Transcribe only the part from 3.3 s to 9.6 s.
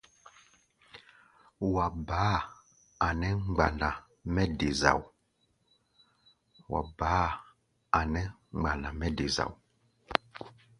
mgbánda mɛ́ de zao.